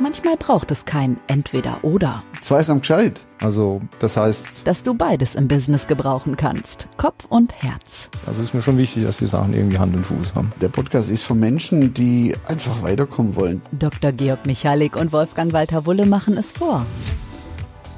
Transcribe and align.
Manchmal 0.00 0.36
braucht 0.36 0.72
es 0.72 0.84
kein 0.84 1.18
Entweder-Oder. 1.28 2.24
Zweisam 2.40 2.80
gescheit. 2.80 3.20
Also, 3.40 3.80
das 4.00 4.16
heißt, 4.16 4.66
Dass 4.66 4.82
du 4.82 4.94
beides 4.94 5.36
im 5.36 5.46
Business 5.46 5.86
gebrauchen 5.86 6.36
kannst. 6.36 6.88
Kopf 6.96 7.26
und 7.28 7.52
Herz. 7.62 8.08
also 8.26 8.42
ist 8.42 8.54
mir 8.54 8.60
schon 8.62 8.76
wichtig, 8.76 9.04
dass 9.04 9.18
die 9.18 9.26
Sachen 9.26 9.54
irgendwie 9.54 9.78
Hand 9.78 9.94
und 9.94 10.04
Fuß 10.04 10.34
haben. 10.34 10.50
Der 10.60 10.68
Podcast 10.68 11.10
ist 11.10 11.22
für 11.22 11.34
Menschen, 11.34 11.92
die 11.92 12.34
einfach 12.48 12.82
weiterkommen 12.82 13.36
wollen. 13.36 13.62
Dr. 13.72 14.10
Georg 14.12 14.46
Michalik 14.46 14.96
und 14.96 15.12
Wolfgang 15.12 15.52
Walter 15.52 15.86
Wulle 15.86 16.06
machen 16.06 16.36
es 16.36 16.50
vor. 16.52 16.84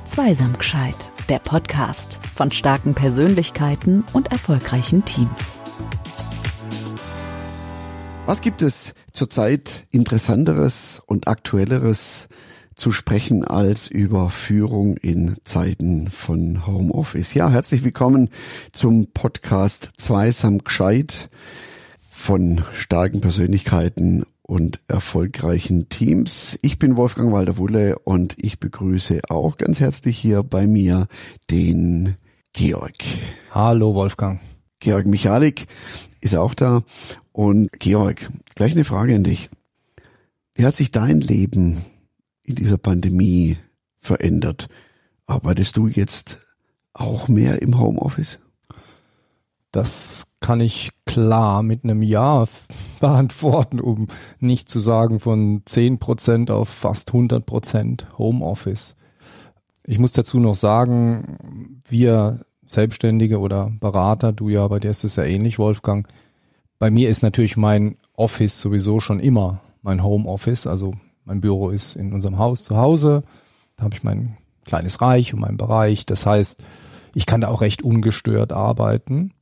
Zweisam 0.04 0.56
gescheit. 0.58 1.10
Der 1.30 1.38
Podcast 1.38 2.20
von 2.34 2.50
starken 2.50 2.94
Persönlichkeiten 2.94 4.04
und 4.12 4.30
erfolgreichen 4.32 5.04
Teams. 5.06 5.56
Was 8.26 8.40
gibt 8.40 8.60
es 8.60 8.92
zurzeit 9.16 9.84
Interessanteres 9.90 11.02
und 11.06 11.26
Aktuelleres 11.26 12.28
zu 12.74 12.92
sprechen 12.92 13.44
als 13.44 13.88
über 13.88 14.28
Führung 14.28 14.98
in 14.98 15.36
Zeiten 15.42 16.10
von 16.10 16.66
Homeoffice? 16.66 17.32
Ja, 17.32 17.48
herzlich 17.48 17.82
willkommen 17.82 18.28
zum 18.72 19.06
Podcast 19.14 19.90
Zweisam 19.96 20.58
gescheit 20.58 21.28
von 22.10 22.62
starken 22.74 23.22
Persönlichkeiten 23.22 24.26
und 24.42 24.80
erfolgreichen 24.86 25.88
Teams. 25.88 26.58
Ich 26.60 26.78
bin 26.78 26.98
Wolfgang 26.98 27.32
Walter-Wulle 27.32 27.98
und 28.00 28.36
ich 28.38 28.60
begrüße 28.60 29.22
auch 29.30 29.56
ganz 29.56 29.80
herzlich 29.80 30.18
hier 30.18 30.42
bei 30.42 30.66
mir 30.66 31.06
den 31.50 32.16
Georg. 32.52 32.92
Hallo 33.50 33.94
Wolfgang. 33.94 34.40
Georg 34.78 35.06
Michalik 35.06 35.66
ist 36.20 36.36
auch 36.36 36.54
da. 36.54 36.82
Und 37.36 37.70
Georg, 37.80 38.30
gleich 38.54 38.72
eine 38.72 38.86
Frage 38.86 39.14
an 39.14 39.22
dich. 39.22 39.50
Wie 40.54 40.64
hat 40.64 40.74
sich 40.74 40.90
dein 40.90 41.20
Leben 41.20 41.84
in 42.42 42.54
dieser 42.54 42.78
Pandemie 42.78 43.58
verändert? 43.98 44.68
Arbeitest 45.26 45.76
du 45.76 45.86
jetzt 45.86 46.38
auch 46.94 47.28
mehr 47.28 47.60
im 47.60 47.78
Homeoffice? 47.78 48.38
Das 49.70 50.28
kann 50.40 50.62
ich 50.62 50.92
klar 51.04 51.62
mit 51.62 51.84
einem 51.84 52.02
Ja 52.02 52.46
beantworten, 53.00 53.80
um 53.80 54.06
nicht 54.40 54.70
zu 54.70 54.80
sagen 54.80 55.20
von 55.20 55.62
10% 55.64 56.50
auf 56.50 56.70
fast 56.70 57.10
100% 57.10 58.16
Homeoffice. 58.16 58.96
Ich 59.84 59.98
muss 59.98 60.12
dazu 60.12 60.40
noch 60.40 60.54
sagen, 60.54 61.82
wir 61.86 62.46
Selbstständige 62.64 63.40
oder 63.40 63.70
Berater, 63.78 64.32
du 64.32 64.48
ja, 64.48 64.66
bei 64.68 64.78
dir 64.78 64.90
ist 64.90 65.04
es 65.04 65.16
ja 65.16 65.24
ähnlich, 65.24 65.58
Wolfgang. 65.58 66.08
Bei 66.78 66.90
mir 66.90 67.08
ist 67.08 67.22
natürlich 67.22 67.56
mein 67.56 67.96
Office 68.14 68.60
sowieso 68.60 69.00
schon 69.00 69.20
immer 69.20 69.60
mein 69.82 70.02
Homeoffice. 70.02 70.66
Also 70.66 70.92
mein 71.24 71.40
Büro 71.40 71.70
ist 71.70 71.96
in 71.96 72.12
unserem 72.12 72.38
Haus 72.38 72.64
zu 72.64 72.76
Hause. 72.76 73.22
Da 73.76 73.84
habe 73.84 73.94
ich 73.94 74.02
mein 74.02 74.36
kleines 74.64 75.00
Reich 75.00 75.32
und 75.32 75.40
meinen 75.40 75.56
Bereich. 75.56 76.06
Das 76.06 76.26
heißt, 76.26 76.62
ich 77.14 77.26
kann 77.26 77.40
da 77.40 77.48
auch 77.48 77.62
recht 77.62 77.82
ungestört 77.82 78.52
arbeiten. 78.52 79.32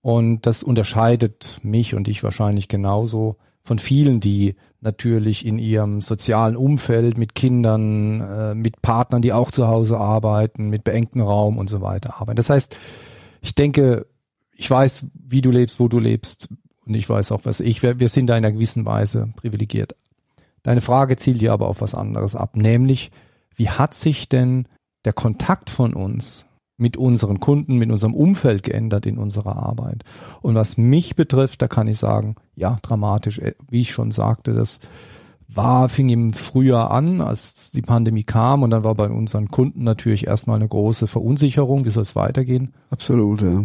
Und 0.00 0.46
das 0.46 0.62
unterscheidet 0.62 1.58
mich 1.62 1.94
und 1.94 2.06
dich 2.06 2.22
wahrscheinlich 2.22 2.68
genauso 2.68 3.36
von 3.64 3.78
vielen, 3.78 4.20
die 4.20 4.54
natürlich 4.80 5.44
in 5.44 5.58
ihrem 5.58 6.00
sozialen 6.00 6.56
Umfeld 6.56 7.18
mit 7.18 7.34
Kindern, 7.34 8.20
äh, 8.20 8.54
mit 8.54 8.80
Partnern, 8.80 9.20
die 9.20 9.32
auch 9.32 9.50
zu 9.50 9.66
Hause 9.66 9.98
arbeiten, 9.98 10.70
mit 10.70 10.84
beengtem 10.84 11.22
Raum 11.22 11.58
und 11.58 11.68
so 11.68 11.80
weiter 11.80 12.20
arbeiten. 12.20 12.36
Das 12.36 12.48
heißt, 12.48 12.76
ich 13.42 13.54
denke, 13.54 14.06
ich 14.56 14.70
weiß, 14.70 15.06
wie 15.14 15.42
du 15.42 15.50
lebst, 15.50 15.80
wo 15.80 15.88
du 15.88 15.98
lebst 15.98 16.48
und 16.88 16.94
ich 16.94 17.08
weiß 17.08 17.32
auch, 17.32 17.42
was 17.44 17.60
ich, 17.60 17.82
wir, 17.82 18.00
wir 18.00 18.08
sind 18.08 18.26
da 18.26 18.36
in 18.36 18.44
einer 18.44 18.52
gewissen 18.52 18.84
Weise 18.84 19.28
privilegiert. 19.36 19.94
Deine 20.62 20.80
Frage 20.80 21.16
zielt 21.16 21.40
ja 21.40 21.52
aber 21.52 21.68
auf 21.68 21.80
was 21.80 21.94
anderes 21.94 22.34
ab, 22.34 22.56
nämlich, 22.56 23.10
wie 23.54 23.70
hat 23.70 23.94
sich 23.94 24.28
denn 24.28 24.66
der 25.04 25.12
Kontakt 25.12 25.70
von 25.70 25.94
uns 25.94 26.46
mit 26.76 26.96
unseren 26.96 27.40
Kunden, 27.40 27.76
mit 27.76 27.90
unserem 27.90 28.14
Umfeld 28.14 28.62
geändert 28.62 29.04
in 29.04 29.18
unserer 29.18 29.56
Arbeit. 29.56 30.04
Und 30.42 30.54
was 30.54 30.78
mich 30.78 31.16
betrifft, 31.16 31.60
da 31.60 31.68
kann 31.68 31.88
ich 31.88 31.98
sagen, 31.98 32.36
ja, 32.54 32.78
dramatisch, 32.82 33.40
äh, 33.40 33.54
wie 33.68 33.80
ich 33.80 33.90
schon 33.90 34.12
sagte, 34.12 34.54
das 34.54 34.80
war, 35.48 35.88
fing 35.88 36.08
im 36.08 36.32
Frühjahr 36.32 36.90
an, 36.90 37.20
als 37.20 37.72
die 37.72 37.82
Pandemie 37.82 38.22
kam 38.22 38.62
und 38.62 38.70
dann 38.70 38.84
war 38.84 38.94
bei 38.94 39.08
unseren 39.08 39.48
Kunden 39.48 39.82
natürlich 39.82 40.26
erstmal 40.26 40.56
eine 40.56 40.68
große 40.68 41.06
Verunsicherung, 41.06 41.84
wie 41.84 41.90
soll 41.90 42.02
es 42.02 42.14
weitergehen? 42.14 42.74
Absolut, 42.90 43.42
ja. 43.42 43.64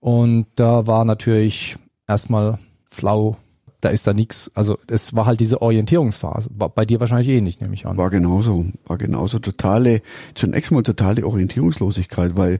Und 0.00 0.46
da 0.54 0.86
war 0.86 1.04
natürlich 1.04 1.76
erstmal 2.08 2.58
flau, 2.86 3.36
da 3.80 3.90
ist 3.90 4.06
da 4.06 4.12
nichts, 4.12 4.50
also 4.54 4.76
es 4.88 5.14
war 5.14 5.26
halt 5.26 5.38
diese 5.38 5.62
Orientierungsphase, 5.62 6.50
war 6.52 6.68
bei 6.68 6.84
dir 6.84 6.98
wahrscheinlich 6.98 7.28
ähnlich, 7.28 7.60
nehme 7.60 7.74
ich 7.74 7.86
an. 7.86 7.96
War 7.96 8.10
genauso, 8.10 8.66
war 8.86 8.98
genauso 8.98 9.38
totale, 9.38 10.02
zunächst 10.34 10.72
mal 10.72 10.82
totale 10.82 11.24
Orientierungslosigkeit, 11.24 12.36
weil 12.36 12.58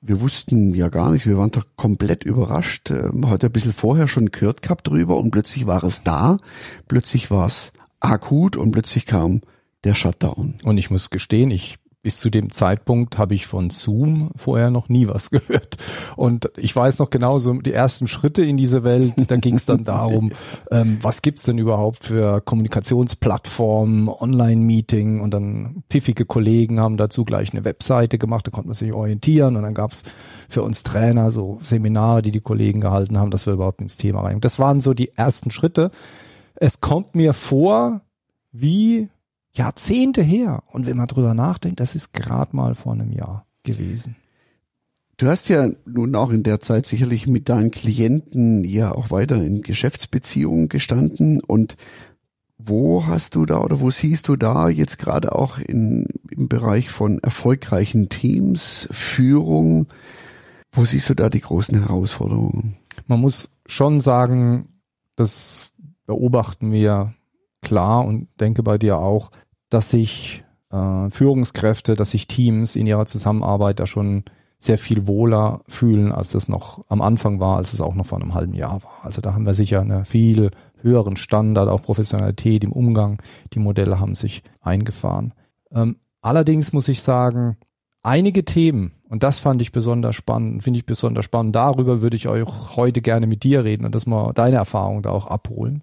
wir 0.00 0.22
wussten 0.22 0.74
ja 0.74 0.88
gar 0.88 1.10
nicht, 1.10 1.26
wir 1.26 1.36
waren 1.36 1.50
doch 1.50 1.66
komplett 1.76 2.24
überrascht. 2.24 2.90
Man 2.90 3.28
hat 3.28 3.42
ja 3.42 3.50
ein 3.50 3.52
bisschen 3.52 3.74
vorher 3.74 4.08
schon 4.08 4.30
gehört 4.30 4.62
gehabt 4.62 4.88
drüber 4.88 5.18
und 5.18 5.30
plötzlich 5.30 5.66
war 5.66 5.84
es 5.84 6.02
da, 6.02 6.38
plötzlich 6.88 7.30
war 7.30 7.44
es 7.44 7.72
akut 8.00 8.56
und 8.56 8.70
plötzlich 8.72 9.04
kam 9.04 9.42
der 9.84 9.94
Shutdown. 9.94 10.54
Und 10.62 10.78
ich 10.78 10.90
muss 10.90 11.10
gestehen, 11.10 11.50
ich 11.50 11.79
bis 12.02 12.18
zu 12.18 12.30
dem 12.30 12.50
Zeitpunkt 12.50 13.18
habe 13.18 13.34
ich 13.34 13.46
von 13.46 13.68
Zoom 13.68 14.30
vorher 14.34 14.70
noch 14.70 14.88
nie 14.88 15.06
was 15.06 15.30
gehört. 15.30 15.76
Und 16.16 16.50
ich 16.56 16.74
weiß 16.74 16.98
noch 16.98 17.10
genauso 17.10 17.52
die 17.54 17.72
ersten 17.72 18.08
Schritte 18.08 18.42
in 18.42 18.56
diese 18.56 18.84
Welt. 18.84 19.30
Da 19.30 19.36
ging 19.36 19.56
es 19.56 19.66
dann 19.66 19.84
darum, 19.84 20.30
ähm, 20.70 20.98
was 21.02 21.20
gibt's 21.20 21.42
denn 21.42 21.58
überhaupt 21.58 22.04
für 22.04 22.40
Kommunikationsplattformen, 22.40 24.08
Online-Meeting 24.08 25.20
und 25.20 25.32
dann 25.34 25.84
pfiffige 25.90 26.24
Kollegen 26.24 26.80
haben 26.80 26.96
dazu 26.96 27.24
gleich 27.24 27.52
eine 27.52 27.64
Webseite 27.64 28.16
gemacht, 28.18 28.46
da 28.46 28.50
konnte 28.50 28.68
man 28.68 28.74
sich 28.74 28.92
orientieren 28.92 29.56
und 29.56 29.62
dann 29.62 29.74
gab's 29.74 30.04
für 30.48 30.62
uns 30.62 30.82
Trainer 30.82 31.30
so 31.30 31.58
Seminare, 31.62 32.22
die 32.22 32.30
die 32.30 32.40
Kollegen 32.40 32.80
gehalten 32.80 33.18
haben, 33.18 33.30
dass 33.30 33.46
wir 33.46 33.52
überhaupt 33.52 33.80
ins 33.80 33.96
Thema 33.96 34.22
rein. 34.22 34.40
Das 34.40 34.58
waren 34.58 34.80
so 34.80 34.94
die 34.94 35.16
ersten 35.16 35.50
Schritte. 35.50 35.90
Es 36.54 36.80
kommt 36.80 37.14
mir 37.14 37.34
vor, 37.34 38.00
wie 38.52 39.08
Jahrzehnte 39.52 40.22
her. 40.22 40.62
Und 40.66 40.86
wenn 40.86 40.96
man 40.96 41.08
drüber 41.08 41.34
nachdenkt, 41.34 41.80
das 41.80 41.94
ist 41.94 42.12
gerade 42.12 42.54
mal 42.54 42.74
vor 42.74 42.92
einem 42.92 43.12
Jahr 43.12 43.46
gewesen. 43.62 44.16
Du 45.16 45.26
hast 45.26 45.48
ja 45.48 45.68
nun 45.84 46.14
auch 46.14 46.30
in 46.30 46.42
der 46.42 46.60
Zeit 46.60 46.86
sicherlich 46.86 47.26
mit 47.26 47.50
deinen 47.50 47.70
Klienten 47.70 48.64
ja 48.64 48.92
auch 48.92 49.10
weiter 49.10 49.36
in 49.36 49.60
Geschäftsbeziehungen 49.60 50.70
gestanden 50.70 51.42
und 51.42 51.76
wo 52.56 53.06
hast 53.06 53.34
du 53.34 53.44
da 53.44 53.60
oder 53.60 53.80
wo 53.80 53.90
siehst 53.90 54.28
du 54.28 54.36
da 54.36 54.68
jetzt 54.68 54.98
gerade 54.98 55.34
auch 55.34 55.58
in, 55.58 56.06
im 56.30 56.48
Bereich 56.48 56.90
von 56.90 57.18
erfolgreichen 57.18 58.08
Teams, 58.08 58.88
Führung, 58.90 59.88
wo 60.72 60.84
siehst 60.84 61.08
du 61.10 61.14
da 61.14 61.28
die 61.28 61.40
großen 61.40 61.78
Herausforderungen? 61.78 62.76
Man 63.06 63.20
muss 63.20 63.50
schon 63.66 64.00
sagen, 64.00 64.80
das 65.16 65.72
beobachten 66.06 66.72
wir 66.72 67.14
klar 67.62 68.04
und 68.04 68.28
denke 68.40 68.62
bei 68.62 68.78
dir 68.78 68.98
auch, 68.98 69.30
dass 69.68 69.90
sich 69.90 70.44
äh, 70.70 71.10
Führungskräfte, 71.10 71.94
dass 71.94 72.12
sich 72.12 72.26
Teams 72.26 72.76
in 72.76 72.86
ihrer 72.86 73.06
Zusammenarbeit 73.06 73.80
da 73.80 73.86
schon 73.86 74.24
sehr 74.58 74.76
viel 74.76 75.06
wohler 75.06 75.62
fühlen, 75.68 76.12
als 76.12 76.34
es 76.34 76.48
noch 76.48 76.84
am 76.88 77.00
Anfang 77.00 77.40
war, 77.40 77.56
als 77.56 77.72
es 77.72 77.80
auch 77.80 77.94
noch 77.94 78.06
vor 78.06 78.20
einem 78.20 78.34
halben 78.34 78.52
Jahr 78.52 78.82
war. 78.82 79.04
Also 79.04 79.22
da 79.22 79.32
haben 79.32 79.46
wir 79.46 79.54
sicher 79.54 79.80
einen 79.80 80.04
viel 80.04 80.50
höheren 80.82 81.16
Standard, 81.16 81.68
auch 81.68 81.82
Professionalität 81.82 82.62
im 82.62 82.72
Umgang. 82.72 83.22
Die 83.54 83.58
Modelle 83.58 84.00
haben 84.00 84.14
sich 84.14 84.42
eingefahren. 84.60 85.32
Ähm, 85.72 85.96
allerdings 86.20 86.74
muss 86.74 86.88
ich 86.88 87.00
sagen, 87.00 87.56
einige 88.02 88.44
Themen, 88.44 88.92
und 89.08 89.22
das 89.22 89.38
fand 89.38 89.62
ich 89.62 89.72
besonders 89.72 90.14
spannend, 90.16 90.62
finde 90.62 90.78
ich 90.78 90.86
besonders 90.86 91.24
spannend, 91.24 91.56
darüber 91.56 92.02
würde 92.02 92.16
ich 92.16 92.28
auch 92.28 92.76
heute 92.76 93.00
gerne 93.00 93.26
mit 93.26 93.44
dir 93.44 93.64
reden 93.64 93.86
und 93.86 93.94
dass 93.94 94.06
wir 94.06 94.32
deine 94.34 94.56
Erfahrung 94.56 95.02
da 95.02 95.10
auch 95.10 95.26
abholen. 95.26 95.82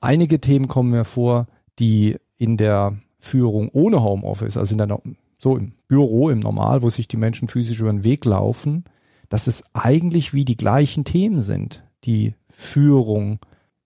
Einige 0.00 0.40
Themen 0.40 0.68
kommen 0.68 0.90
mir 0.90 1.04
vor, 1.04 1.46
die 1.78 2.16
in 2.36 2.56
der 2.56 2.96
Führung 3.18 3.68
ohne 3.72 4.02
Homeoffice, 4.02 4.56
also 4.56 4.74
in 4.74 4.78
der, 4.78 5.00
so 5.38 5.56
im 5.56 5.72
Büro, 5.88 6.30
im 6.30 6.38
Normal, 6.38 6.82
wo 6.82 6.90
sich 6.90 7.08
die 7.08 7.16
Menschen 7.16 7.48
physisch 7.48 7.80
über 7.80 7.90
den 7.90 8.04
Weg 8.04 8.24
laufen, 8.24 8.84
dass 9.28 9.46
es 9.46 9.64
eigentlich 9.74 10.32
wie 10.34 10.44
die 10.44 10.56
gleichen 10.56 11.04
Themen 11.04 11.42
sind. 11.42 11.84
Die 12.04 12.34
Führung 12.48 13.40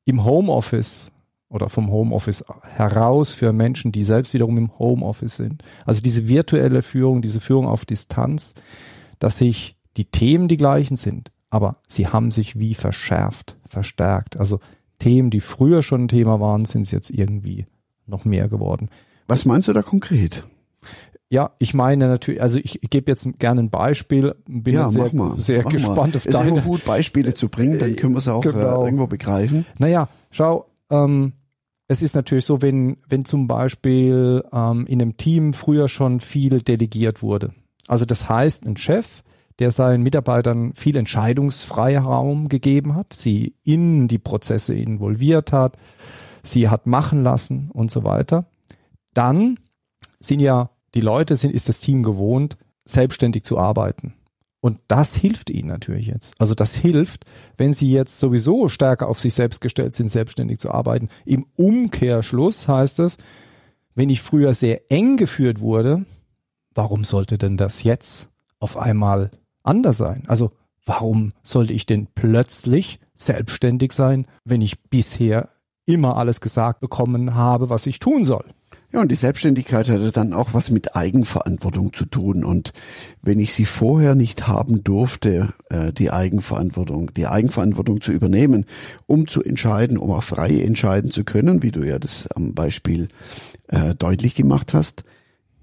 im 0.05 0.25
Homeoffice 0.25 1.11
oder 1.49 1.69
vom 1.69 1.91
Homeoffice 1.91 2.45
heraus 2.63 3.33
für 3.33 3.53
Menschen, 3.53 3.93
die 3.93 4.05
selbst 4.05 4.33
wiederum 4.35 4.57
im 4.57 4.79
Homeoffice 4.79 5.37
sind. 5.37 5.63
Also 5.85 6.01
diese 6.01 6.29
virtuelle 6.29 6.83
Führung, 6.83 7.23
diese 7.23 7.41
Führung 7.41 7.67
auf 7.67 7.85
Distanz, 7.85 8.55
dass 9.19 9.39
sich 9.39 9.77
die 9.97 10.07
Themen 10.07 10.49
die 10.49 10.57
gleichen 10.57 10.97
sind, 10.97 11.31
aber 11.51 11.77
sie 11.87 12.07
haben 12.07 12.31
sich 12.31 12.59
wie 12.59 12.75
verschärft, 12.75 13.57
verstärkt. 13.67 14.39
Also 14.39 14.61
Themen, 15.03 15.31
die 15.31 15.41
früher 15.41 15.83
schon 15.83 16.05
ein 16.05 16.09
Thema 16.09 16.39
waren, 16.39 16.65
sind 16.65 16.83
es 16.83 16.93
jetzt 16.93 17.11
irgendwie 17.11 17.67
noch 18.07 18.25
mehr 18.25 18.49
geworden. 18.49 18.89
Was 19.27 19.45
meinst 19.45 19.67
du 19.67 19.73
da 19.73 19.83
konkret? 19.83 20.45
Ja, 21.29 21.51
ich 21.59 21.75
meine 21.75 22.07
natürlich, 22.09 22.41
also 22.41 22.59
ich, 22.63 22.79
gebe 22.91 23.11
jetzt 23.11 23.27
gerne 23.41 23.63
ein 23.63 23.71
Beispiel, 23.71 24.35
bin 24.47 24.75
ja, 24.75 24.91
sehr, 24.91 25.13
mal, 25.15 25.41
sehr 25.41 25.63
mach 25.65 25.73
gespannt 25.73 25.97
mal. 25.97 26.17
auf 26.17 26.27
ist 26.27 26.35
deine. 26.35 26.51
immer 26.51 26.61
gut, 26.61 26.85
Beispiele 26.85 27.35
zu 27.35 27.49
bringen, 27.49 27.79
dann 27.79 27.97
können 27.97 28.13
wir 28.15 28.19
es 28.19 28.29
auch 28.29 28.43
Genau. 28.43 28.83
äh, 28.83 28.85
irgendwo 28.85 29.07
begreifen. 29.07 29.65
Naja, 29.79 30.09
schau, 30.31 30.67
ähm, 30.91 31.33
es 31.89 32.03
ist 32.03 32.15
natürlich 32.15 32.45
so, 32.45 32.63
wenn, 32.63 32.99
wenn 33.09 33.25
zum 33.25 33.49
Beispiel 33.49 34.45
ähm, 34.53 34.87
in 34.87 35.01
einem 35.03 35.17
Team 35.17 35.53
früher 35.53 35.89
schon 35.89 36.21
viel 36.21 36.61
delegiert 36.61 37.23
wurde. 37.23 37.53
Also 37.89 38.05
das 38.05 38.29
heißt, 38.29 38.67
ein 38.67 38.77
Chef, 38.77 39.23
der 39.63 39.71
seinen 39.71 40.03
Mitarbeitern 40.03 40.75
viel 40.75 40.97
Entscheidungsfreiraum 40.97 42.49
gegeben 42.49 42.97
hat, 42.97 43.13
sie 43.13 43.55
in 43.63 44.09
die 44.09 44.19
Prozesse 44.19 44.75
involviert 44.75 45.53
hat, 45.53 45.77
sie 46.43 46.69
hat 46.69 46.89
machen 46.89 47.23
lassen 47.23 47.71
und 47.71 47.89
so 47.89 48.03
weiter. 48.03 48.47
Dann 49.15 49.61
sind 50.19 50.41
ja 50.41 50.71
die 50.97 51.01
Leute, 51.01 51.37
sind, 51.37 51.55
ist 51.55 51.69
das 51.69 51.79
Team 51.79 52.03
gewohnt, 52.03 52.57
selbstständig 52.85 53.45
zu 53.45 53.57
arbeiten. 53.57 54.15
Und 54.59 54.81
das 54.89 55.15
hilft 55.15 55.49
ihnen 55.49 55.69
natürlich 55.69 56.09
jetzt. 56.09 56.35
Also 56.41 56.57
das 56.57 56.75
hilft, 56.75 57.25
wenn 57.57 57.73
sie 57.73 57.93
jetzt 57.93 58.19
sowieso 58.19 58.69
stärker 58.69 59.07
auf 59.07 59.21
sich 59.21 59.35
selbst 59.35 59.61
gestellt 59.61 59.93
sind, 59.93 60.09
selbstständig 60.09 60.59
zu 60.59 60.73
arbeiten. 60.73 61.09
Im 61.25 61.47
Umkehrschluss 61.55 62.67
heißt 62.67 62.99
es, 62.99 63.17
wenn 63.95 64.11
ich 64.11 64.23
früher 64.23 64.55
sehr 64.55 64.91
eng 64.91 65.17
geführt 65.17 65.61
wurde, 65.61 66.05
warum 66.75 67.05
sollte 67.05 67.39
denn 67.39 67.57
das 67.57 67.85
jetzt 67.85 68.29
auf 68.59 68.77
einmal 68.77 69.31
anders 69.63 69.99
sein? 69.99 70.25
Also 70.27 70.53
warum 70.85 71.31
sollte 71.43 71.73
ich 71.73 71.87
denn 71.87 72.09
plötzlich 72.15 72.99
selbstständig 73.15 73.93
sein, 73.93 74.27
wenn 74.45 74.61
ich 74.61 74.83
bisher 74.85 75.49
immer 75.85 76.17
alles 76.17 76.41
gesagt 76.41 76.81
bekommen 76.81 77.35
habe, 77.35 77.71
was 77.71 77.87
ich 77.87 77.99
tun 77.99 78.25
soll? 78.25 78.45
Ja, 78.93 79.01
und 79.01 79.11
die 79.11 79.17
Selbstständigkeit 79.17 79.89
hatte 79.89 80.13
dann 80.13 80.35
auch 80.35 80.53
was 80.53 80.71
mit 80.71 80.95
Eigenverantwortung 80.95 81.95
zu 81.95 82.05
tun. 82.05 82.45
Und 82.45 82.73
wenn 83.23 83.41
ich 83.41 83.55
sie 83.55 83.65
vorher 83.65 84.15
nicht 84.15 84.49
haben 84.49 84.85
durfte, 84.85 85.55
äh, 85.71 85.95
die 85.95 86.11
Eigenverantwortung, 86.11 87.11
die 87.15 87.27
Eigenverantwortung 87.27 88.03
zu 88.03 88.13
übernehmen, 88.13 88.67
um 89.07 89.27
zu 89.27 89.43
entscheiden, 89.43 89.97
um 89.97 90.11
auch 90.11 90.23
frei 90.23 90.61
entscheiden 90.61 91.11
zu 91.11 91.25
können, 91.25 91.63
wie 91.63 91.71
du 91.71 91.83
ja 91.83 91.99
das 91.99 92.27
am 92.35 92.55
Beispiel 92.55 93.09
äh, 93.69 93.95
deutlich 93.95 94.35
gemacht 94.35 94.75
hast, 94.75 95.05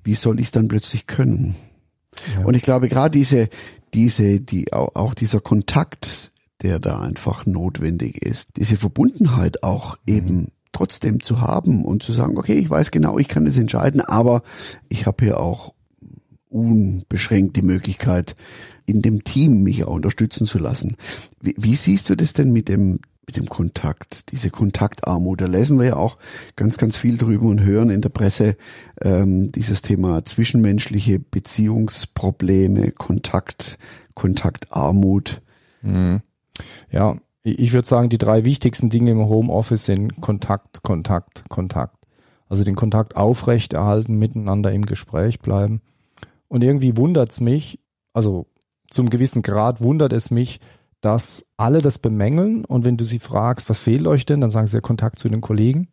wie 0.04 0.16
soll 0.16 0.40
ich 0.40 0.48
es 0.48 0.51
dann 0.51 0.68
plötzlich 0.68 1.06
können? 1.06 1.56
Ja. 2.36 2.46
Und 2.46 2.56
ich 2.56 2.63
glaube, 2.63 2.90
gerade 2.90 3.12
diese, 3.12 3.50
diese, 3.94 4.39
die, 4.39 4.74
auch, 4.74 5.13
dieser 5.13 5.39
Kontakt, 5.39 6.31
der 6.62 6.80
da 6.80 7.00
einfach 7.00 7.45
notwendig 7.45 8.21
ist, 8.21 8.57
diese 8.57 8.77
Verbundenheit 8.77 9.63
auch 9.63 9.97
mhm. 10.06 10.15
eben 10.15 10.47
trotzdem 10.71 11.21
zu 11.21 11.41
haben 11.41 11.83
und 11.83 12.03
zu 12.03 12.12
sagen, 12.12 12.38
okay, 12.38 12.53
ich 12.53 12.69
weiß 12.69 12.91
genau, 12.91 13.18
ich 13.18 13.27
kann 13.27 13.45
das 13.45 13.57
entscheiden, 13.57 14.01
aber 14.01 14.44
ich 14.88 15.06
habe 15.06 15.25
hier 15.25 15.39
auch 15.39 15.74
unbeschränkt 16.50 17.56
die 17.56 17.62
Möglichkeit, 17.62 18.36
in 18.86 19.01
dem 19.01 19.24
Team 19.24 19.62
mich 19.62 19.83
auch 19.83 19.94
unterstützen 19.94 20.47
zu 20.47 20.57
lassen. 20.57 20.95
Wie, 21.41 21.56
wie 21.57 21.75
siehst 21.75 22.09
du 22.09 22.15
das 22.15 22.33
denn 22.33 22.51
mit 22.51 22.69
dem 22.69 23.00
mit 23.30 23.38
dem 23.38 23.48
Kontakt, 23.48 24.31
diese 24.31 24.50
Kontaktarmut. 24.50 25.42
Da 25.42 25.46
lesen 25.46 25.78
wir 25.78 25.86
ja 25.86 25.96
auch 25.98 26.18
ganz, 26.56 26.80
ganz 26.80 26.98
viel 26.98 27.16
drüber 27.16 27.46
und 27.46 27.64
hören 27.64 27.92
in 27.92 28.02
der 28.02 28.10
Presse 28.10 28.56
ähm, 29.02 29.52
dieses 29.52 29.84
Thema 29.84 30.26
zwischenmenschliche 30.26 31.20
Beziehungsprobleme, 31.20 32.92
Kontakt, 32.92 33.78
Kontaktarmut. 34.16 35.42
Mhm. 35.84 36.22
Ja, 36.92 37.18
ich 37.44 37.72
würde 37.72 37.88
sagen, 37.88 38.10
die 38.10 38.18
drei 38.18 38.46
wichtigsten 38.46 38.90
Dinge 38.90 39.12
im 39.12 39.30
Homeoffice 39.30 39.86
sind 39.86 40.22
Kontakt, 40.22 40.82
Kontakt, 40.82 41.48
Kontakt. 41.50 41.98
Also 42.48 42.64
den 42.64 42.75
Kontakt 42.75 43.16
aufrechterhalten, 43.16 44.18
miteinander 44.18 44.72
im 44.72 44.88
Gespräch 44.88 45.40
bleiben. 45.40 45.82
Und 46.48 46.64
irgendwie 46.64 46.98
wundert's 46.98 47.40
mich, 47.40 47.80
also 48.12 48.48
zum 48.90 49.12
gewissen 49.12 49.44
Grad 49.44 49.82
wundert 49.82 50.14
es 50.14 50.32
mich, 50.32 50.60
dass 51.01 51.46
alle 51.57 51.81
das 51.81 52.00
bemängeln 52.00 52.66
und 52.66 52.86
wenn 52.86 52.98
du 52.98 53.06
sie 53.06 53.19
fragst, 53.19 53.69
was 53.69 53.80
fehlt 53.80 54.07
euch 54.07 54.25
denn, 54.25 54.42
dann 54.42 54.51
sagen 54.51 54.68
sie 54.68 54.78
ja 54.78 54.81
Kontakt 54.81 55.19
zu 55.19 55.30
den 55.30 55.42
Kollegen. 55.42 55.88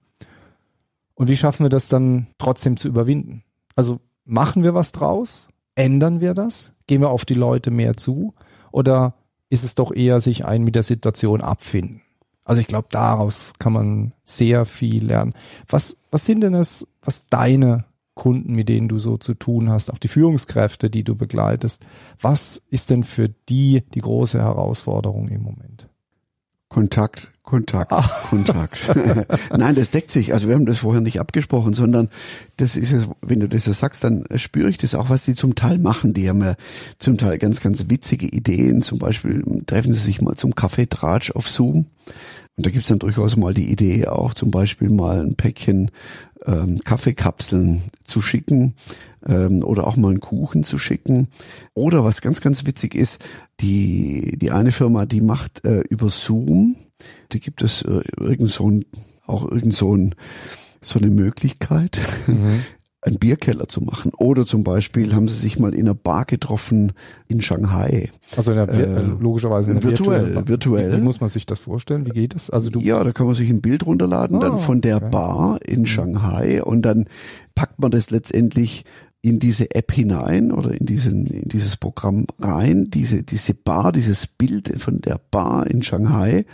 Und 1.15 1.29
wie 1.29 1.37
schaffen 1.37 1.65
wir 1.65 1.71
das 1.71 1.89
dann 1.89 2.27
trotzdem 2.39 2.77
zu 2.77 2.89
überwinden? 2.89 3.45
Also 3.75 4.01
machen 4.25 4.63
wir 4.63 4.75
was 4.75 4.93
draus? 4.93 5.49
Ändern 5.75 6.21
wir 6.21 6.35
das? 6.35 6.73
Gehen 6.87 7.01
wir 7.01 7.11
auf 7.11 7.25
die 7.25 7.35
Leute 7.35 7.71
mehr 7.71 7.97
zu? 7.97 8.35
Oder 8.73 9.15
ist 9.49 9.65
es 9.65 9.75
doch 9.75 9.93
eher 9.95 10.21
sich 10.21 10.45
ein 10.45 10.63
mit 10.63 10.75
der 10.75 10.83
Situation 10.83 11.41
abfinden. 11.41 12.03
Also 12.45 12.61
ich 12.61 12.67
glaube, 12.67 12.89
daraus 12.91 13.53
kann 13.59 13.73
man 13.73 14.15
sehr 14.25 14.65
viel 14.65 15.07
lernen. 15.07 15.35
Was, 15.69 15.97
was 16.11 16.25
sind 16.25 16.43
denn 16.43 16.55
es, 16.55 16.87
was 17.03 17.27
deine 17.27 17.85
Kunden, 18.17 18.55
mit 18.55 18.69
denen 18.69 18.89
du 18.89 18.99
so 18.99 19.19
zu 19.19 19.35
tun 19.35 19.71
hast, 19.71 19.93
auch 19.93 19.99
die 19.99 20.09
Führungskräfte, 20.09 20.91
die 20.91 21.05
du 21.05 21.15
begleitest, 21.15 21.87
was 22.19 22.63
ist 22.71 22.91
denn 22.91 23.05
für 23.05 23.29
die 23.29 23.85
die 23.95 24.01
große 24.01 24.39
Herausforderung 24.39 25.29
im 25.29 25.43
Moment? 25.43 25.89
Kontakt, 26.69 27.31
Kontakt, 27.47 27.93
Ach. 27.93 28.29
Kontakt. 28.29 28.91
Nein, 29.57 29.77
das 29.77 29.91
deckt 29.91 30.11
sich. 30.11 30.35
Also 30.35 30.49
wir 30.49 30.57
haben 30.57 30.67
das 30.67 30.79
vorher 30.79 31.01
nicht 31.01 31.21
abgesprochen, 31.21 31.75
sondern 31.75 32.09
das 32.57 32.77
ist, 32.77 32.93
wenn 33.23 33.39
du 33.39 33.49
das 33.49 33.63
so 33.63 33.73
sagst, 33.73 34.03
dann 34.03 34.25
spüre 34.35 34.69
ich 34.69 34.79
das 34.79 34.97
auch, 34.97 35.11
was 35.11 35.25
die 35.25 35.37
zum 35.37 35.55
Teil 35.55 35.79
machen. 35.79 36.13
Die 36.13 36.29
haben 36.29 36.43
ja 36.43 36.57
zum 36.99 37.19
Teil 37.19 37.39
ganz, 37.39 37.61
ganz 37.61 37.85
witzige 37.89 38.27
Ideen. 38.27 38.83
Zum 38.83 38.99
Beispiel 38.99 39.45
treffen 39.65 39.93
sie 39.93 40.01
sich 40.01 40.21
mal 40.21 40.35
zum 40.35 40.57
Kaffeetratsch 40.57 41.31
auf 41.31 41.49
Zoom. 41.49 41.87
Und 42.57 42.67
da 42.67 42.71
gibt's 42.71 42.89
dann 42.89 42.99
durchaus 42.99 43.37
mal 43.37 43.55
die 43.55 43.71
Idee, 43.71 44.09
auch 44.09 44.35
zum 44.35 44.51
Beispiel 44.51 44.91
mal 44.91 45.21
ein 45.21 45.37
Päckchen 45.37 45.93
ähm, 46.47 46.81
Kaffeekapseln 46.85 47.83
zu 48.03 48.21
schicken 48.23 48.75
ähm, 49.25 49.63
oder 49.63 49.87
auch 49.87 49.97
mal 49.97 50.09
einen 50.09 50.21
Kuchen 50.21 50.65
zu 50.65 50.79
schicken. 50.79 51.29
Oder 51.75 52.03
was 52.03 52.23
ganz, 52.23 52.41
ganz 52.41 52.67
witzig 52.67 52.97
ist, 52.97 53.25
die, 53.61 54.37
die 54.37 54.51
eine 54.51 54.73
Firma, 54.73 55.07
die 55.07 55.21
macht 55.21 55.65
äh, 55.65 55.83
über 55.83 56.09
Zoom 56.09 56.75
da 57.29 57.39
gibt 57.39 57.63
es 57.63 57.83
äh, 57.83 58.03
irgend 58.19 58.51
so 58.51 58.71
ein, 58.71 58.85
auch 59.27 59.51
irgend 59.51 59.75
so, 59.75 59.95
ein, 59.95 60.15
so 60.81 60.99
eine 60.99 61.09
Möglichkeit, 61.09 61.99
mhm. 62.27 62.63
einen 63.03 63.19
Bierkeller 63.19 63.69
zu 63.69 63.83
machen. 63.83 64.13
Oder 64.19 64.47
zum 64.47 64.65
Beispiel 64.65 65.15
haben 65.15 65.29
sie 65.29 65.37
sich 65.37 65.59
mal 65.59 65.75
in 65.75 65.87
einer 65.87 65.95
Bar 65.95 66.25
getroffen 66.25 66.93
in 67.29 67.41
Shanghai. 67.41 68.11
Also 68.37 68.53
in 68.53 68.57
der, 68.57 68.69
äh, 68.69 69.03
logischerweise 69.21 69.71
in 69.71 69.81
der 69.81 69.91
virtuell. 69.91 70.49
virtuell. 70.49 70.93
Wie, 70.93 71.01
muss 71.01 71.21
man 71.21 71.29
sich 71.29 71.47
das 71.47 71.61
vorstellen? 71.61 72.07
Wie 72.07 72.11
geht 72.11 72.35
das? 72.35 72.51
Also 72.51 72.71
du 72.71 72.81
ja, 72.81 73.03
da 73.05 73.13
kann 73.13 73.27
man 73.27 73.37
sich 73.37 73.49
ein 73.49 73.63
Bild 73.63 73.87
runterladen, 73.87 74.39
oh, 74.39 74.41
dann 74.41 74.59
von 74.59 74.81
der 74.81 74.97
okay. 74.97 75.11
Bar 75.11 75.61
in 75.65 75.81
mhm. 75.81 75.87
Shanghai 75.87 76.63
und 76.63 76.83
dann 76.83 77.07
packt 77.55 77.81
man 77.81 77.93
das 77.93 78.11
letztendlich 78.11 78.85
in 79.27 79.41
diese 79.41 79.75
App 79.75 79.91
hinein 79.91 80.53
oder 80.53 80.71
in 80.71 80.87
diesen 80.87 81.27
in 81.27 81.49
dieses 81.49 81.77
Programm 81.77 82.27
rein, 82.39 82.91
diese 82.91 83.25
diese 83.25 83.55
Bar, 83.55 83.91
dieses 83.91 84.29
Bild 84.29 84.81
von 84.81 85.01
der 85.01 85.21
Bar 85.33 85.67
in 85.67 85.83
Shanghai. 85.83 86.45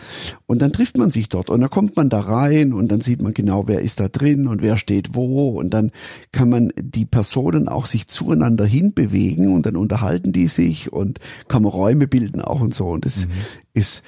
Und 0.46 0.62
dann 0.62 0.72
trifft 0.72 0.96
man 0.96 1.10
sich 1.10 1.28
dort 1.28 1.50
und 1.50 1.60
dann 1.60 1.68
kommt 1.68 1.96
man 1.96 2.08
da 2.08 2.20
rein 2.20 2.72
und 2.72 2.90
dann 2.90 3.02
sieht 3.02 3.20
man 3.20 3.34
genau, 3.34 3.68
wer 3.68 3.80
ist 3.82 4.00
da 4.00 4.08
drin 4.08 4.46
und 4.46 4.62
wer 4.62 4.78
steht 4.78 5.14
wo. 5.14 5.50
Und 5.50 5.74
dann 5.74 5.90
kann 6.32 6.48
man 6.48 6.72
die 6.80 7.04
Personen 7.04 7.68
auch 7.68 7.84
sich 7.84 8.08
zueinander 8.08 8.64
hinbewegen 8.64 9.54
und 9.54 9.66
dann 9.66 9.76
unterhalten 9.76 10.32
die 10.32 10.48
sich 10.48 10.90
und 10.90 11.18
kann 11.48 11.62
man 11.62 11.72
Räume 11.72 12.08
bilden 12.08 12.40
auch 12.40 12.62
und 12.62 12.74
so. 12.74 12.88
Und 12.88 13.04
das 13.04 13.26
mhm. 13.26 13.32
ist 13.74 14.02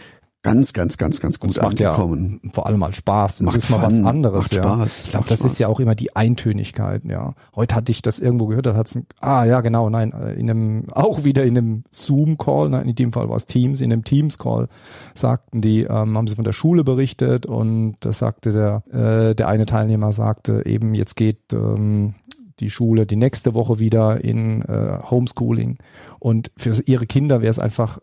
ganz, 0.44 0.74
ganz, 0.74 0.98
ganz, 0.98 1.20
ganz 1.20 1.40
gut 1.40 1.56
macht 1.56 1.80
angekommen. 1.80 2.40
Ja 2.44 2.50
vor 2.52 2.66
allem 2.66 2.78
mal 2.78 2.92
Spaß. 2.92 3.38
Das 3.38 3.46
macht 3.46 3.56
ist 3.56 3.70
mal 3.70 3.82
was 3.82 4.00
anderes. 4.04 4.44
Macht 4.44 4.54
ja. 4.54 4.62
Spaß. 4.62 5.04
Ich 5.04 5.10
glaube, 5.10 5.26
das 5.26 5.38
Spaß. 5.40 5.52
ist 5.52 5.58
ja 5.58 5.68
auch 5.68 5.80
immer 5.80 5.94
die 5.94 6.14
Eintönigkeit. 6.14 7.02
Ja. 7.06 7.34
Heute 7.56 7.74
hatte 7.74 7.90
ich 7.90 8.02
das 8.02 8.20
irgendwo 8.20 8.46
gehört. 8.46 8.66
Da 8.66 8.76
hat's 8.76 8.94
ein, 8.94 9.06
ah 9.20 9.44
ja 9.44 9.62
genau, 9.62 9.88
nein, 9.88 10.12
äh, 10.12 10.34
in 10.34 10.50
einem 10.50 10.84
auch 10.92 11.24
wieder 11.24 11.44
in 11.44 11.56
einem 11.56 11.84
Zoom 11.90 12.36
Call. 12.36 12.68
Nein, 12.68 12.90
in 12.90 12.94
dem 12.94 13.12
Fall 13.12 13.28
war 13.28 13.36
es 13.36 13.46
Teams. 13.46 13.80
In 13.80 13.90
einem 13.90 14.04
Teams 14.04 14.38
Call 14.38 14.68
sagten 15.14 15.62
die, 15.62 15.82
ähm, 15.82 16.16
haben 16.16 16.26
sie 16.26 16.36
von 16.36 16.44
der 16.44 16.52
Schule 16.52 16.84
berichtet 16.84 17.46
und 17.46 17.94
das 18.00 18.18
sagte 18.18 18.52
der 18.52 18.82
äh, 18.92 19.34
der 19.34 19.48
eine 19.48 19.64
Teilnehmer 19.64 20.12
sagte 20.12 20.66
eben 20.66 20.94
jetzt 20.94 21.16
geht 21.16 21.52
ähm, 21.54 22.14
die 22.60 22.70
Schule 22.70 23.06
die 23.06 23.16
nächste 23.16 23.54
Woche 23.54 23.78
wieder 23.78 24.22
in 24.22 24.62
äh, 24.62 24.98
Homeschooling 25.10 25.78
und 26.18 26.52
für 26.56 26.82
ihre 26.84 27.06
Kinder 27.06 27.40
wäre 27.40 27.50
es 27.50 27.58
einfach 27.58 27.98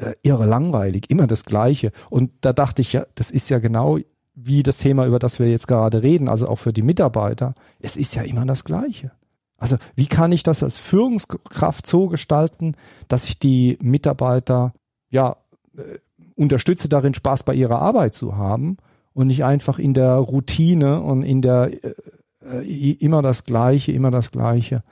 äh, 0.00 0.14
irre 0.22 0.46
langweilig, 0.46 1.10
immer 1.10 1.26
das 1.26 1.44
Gleiche. 1.44 1.92
Und 2.08 2.30
da 2.40 2.52
dachte 2.52 2.82
ich 2.82 2.92
ja, 2.94 3.04
das 3.14 3.30
ist 3.30 3.50
ja 3.50 3.58
genau 3.58 3.98
wie 4.34 4.62
das 4.62 4.78
Thema, 4.78 5.06
über 5.06 5.18
das 5.18 5.38
wir 5.38 5.48
jetzt 5.48 5.68
gerade 5.68 6.02
reden, 6.02 6.28
also 6.28 6.48
auch 6.48 6.56
für 6.56 6.72
die 6.72 6.82
Mitarbeiter. 6.82 7.54
Es 7.78 7.96
ist 7.96 8.14
ja 8.14 8.22
immer 8.22 8.46
das 8.46 8.64
Gleiche. 8.64 9.12
Also 9.58 9.76
wie 9.94 10.06
kann 10.06 10.32
ich 10.32 10.42
das 10.42 10.62
als 10.62 10.78
Führungskraft 10.78 11.86
so 11.86 12.06
gestalten, 12.08 12.76
dass 13.08 13.26
ich 13.26 13.38
die 13.38 13.76
Mitarbeiter 13.82 14.72
ja 15.10 15.36
äh, 15.76 15.98
unterstütze 16.34 16.88
darin, 16.88 17.12
Spaß 17.12 17.42
bei 17.42 17.54
ihrer 17.54 17.82
Arbeit 17.82 18.14
zu 18.14 18.36
haben 18.36 18.78
und 19.12 19.26
nicht 19.26 19.44
einfach 19.44 19.78
in 19.78 19.92
der 19.92 20.14
Routine 20.14 21.02
und 21.02 21.22
in 21.22 21.42
der 21.42 21.70
äh, 21.84 21.94
äh 22.62 22.92
immer 22.92 23.20
das 23.20 23.44
Gleiche, 23.44 23.92
immer 23.92 24.10
das 24.10 24.30
Gleiche. 24.30 24.82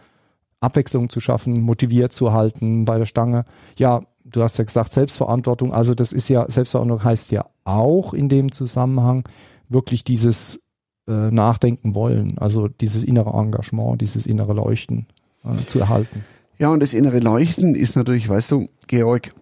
Abwechslung 0.61 1.09
zu 1.09 1.21
schaffen, 1.21 1.62
motiviert 1.62 2.12
zu 2.12 2.33
halten 2.33 2.85
bei 2.85 2.99
der 2.99 3.07
Stange. 3.07 3.45
Ja, 3.79 4.03
du 4.30 4.42
hast 4.42 4.58
ja 4.58 4.64
gesagt, 4.64 4.92
Selbstverantwortung, 4.92 5.73
also 5.73 5.94
das 5.94 6.12
ist 6.12 6.28
ja, 6.28 6.49
Selbstverantwortung 6.49 7.04
heißt 7.04 7.30
ja 7.30 7.47
auch 7.64 8.14
in 8.14 8.28
dem 8.28 8.52
Zusammenhang 8.52 9.25
wirklich 9.68 10.04
dieses 10.04 10.61
äh, 11.06 11.30
Nachdenken 11.30 11.94
wollen, 11.94 12.38
also 12.38 12.68
dieses 12.68 13.02
innere 13.02 13.30
Engagement, 13.30 14.00
dieses 14.00 14.26
innere 14.26 14.52
Leuchten 14.52 15.06
äh, 15.44 15.66
zu 15.66 15.78
erhalten. 15.78 16.25
Ja, 16.58 16.70
und 16.70 16.80
das 16.80 16.92
innere 16.92 17.20
Leuchten 17.20 17.75
ist 17.75 17.97
natürlich, 17.97 18.28
weißt 18.28 18.50
du, 18.50 18.68
Georg, 18.88 19.32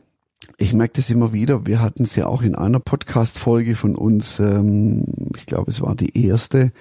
ich 0.58 0.72
merke 0.72 0.94
das 0.96 1.10
immer 1.10 1.32
wieder. 1.32 1.66
Wir 1.66 1.80
hatten 1.80 2.04
es 2.04 2.14
ja 2.14 2.26
auch 2.26 2.42
in 2.42 2.54
einer 2.54 2.80
Podcast-Folge 2.80 3.74
von 3.74 3.96
uns, 3.96 4.38
ähm, 4.38 5.04
ich 5.36 5.46
glaube, 5.46 5.70
es 5.70 5.80
war 5.80 5.94
die 5.94 6.26
erste, 6.26 6.72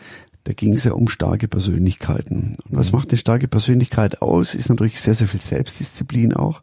da 0.43 0.53
ging 0.53 0.74
es 0.74 0.83
ja 0.83 0.93
um 0.93 1.07
starke 1.07 1.47
Persönlichkeiten. 1.47 2.55
Und 2.69 2.77
was 2.77 2.91
mhm. 2.91 3.00
macht 3.00 3.09
eine 3.09 3.17
starke 3.17 3.47
Persönlichkeit 3.47 4.21
aus? 4.21 4.55
Ist 4.55 4.69
natürlich 4.69 5.01
sehr, 5.01 5.15
sehr 5.15 5.27
viel 5.27 5.41
Selbstdisziplin 5.41 6.33
auch. 6.33 6.62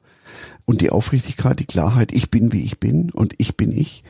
Und 0.64 0.80
die 0.80 0.90
Aufrichtigkeit, 0.90 1.58
die 1.58 1.66
Klarheit, 1.66 2.12
ich 2.12 2.30
bin 2.30 2.52
wie 2.52 2.62
ich 2.62 2.78
bin 2.78 3.10
und 3.10 3.34
ich 3.38 3.56
bin 3.56 3.72
ich. 3.72 4.04